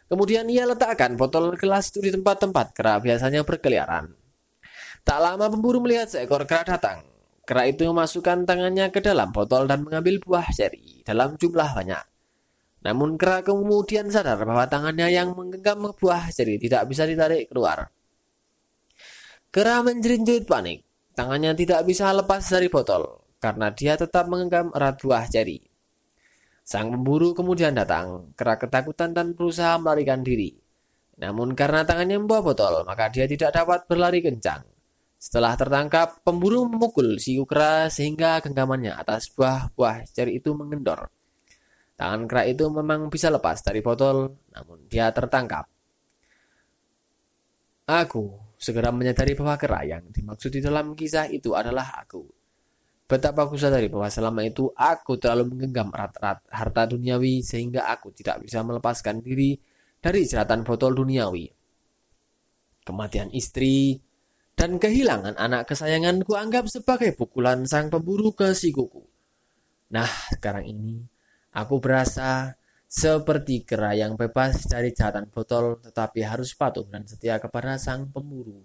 [0.05, 4.13] Kemudian ia letakkan botol gelas itu di tempat-tempat kera biasanya berkeliaran.
[5.01, 7.01] Tak lama pemburu melihat seekor kera datang.
[7.41, 12.05] Kera itu memasukkan tangannya ke dalam botol dan mengambil buah ceri dalam jumlah banyak.
[12.85, 17.89] Namun kera kemudian sadar bahwa tangannya yang menggenggam buah ceri tidak bisa ditarik keluar.
[19.51, 20.79] Kera menjerit-jerit panik.
[21.11, 23.03] Tangannya tidak bisa lepas dari botol
[23.35, 25.59] karena dia tetap menggenggam erat buah jari.
[26.63, 30.55] Sang pemburu kemudian datang, kerak ketakutan dan berusaha melarikan diri.
[31.19, 34.63] Namun karena tangannya membawa botol, maka dia tidak dapat berlari kencang.
[35.19, 41.11] Setelah tertangkap, pemburu memukul si kera sehingga genggamannya atas buah-buah jari itu mengendor.
[41.99, 45.67] Tangan kera itu memang bisa lepas dari botol, namun dia tertangkap.
[47.85, 52.21] Aku segera menyadari bahwa kera yang dimaksud di dalam kisah itu adalah aku.
[53.09, 58.45] Betapa aku sadari bahwa selama itu aku terlalu menggenggam erat-erat harta duniawi sehingga aku tidak
[58.45, 59.57] bisa melepaskan diri
[59.97, 61.49] dari jeratan botol duniawi.
[62.85, 63.99] Kematian istri
[64.55, 69.03] dan kehilangan anak kesayanganku anggap sebagai pukulan sang pemburu ke sikuku.
[69.91, 71.03] Nah, sekarang ini
[71.51, 72.55] aku berasa
[72.91, 78.59] seperti kera yang bebas dari jeratan botol tetapi harus patuh dan setia kepada sang pemburu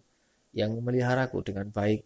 [0.50, 2.02] yang memeliharaku dengan baik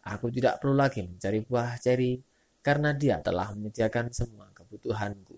[0.00, 2.16] Aku tidak perlu lagi mencari buah ceri
[2.64, 5.29] karena dia telah menyediakan semua kebutuhanku.